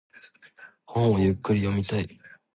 [0.87, 2.09] 本をゆっくり読みたい。